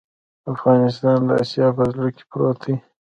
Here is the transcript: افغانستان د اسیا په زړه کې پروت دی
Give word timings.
افغانستان 0.53 1.19
د 1.27 1.29
اسیا 1.43 1.67
په 1.77 1.83
زړه 1.93 2.07
کې 2.15 2.23
پروت 2.29 2.57
دی 2.63 2.75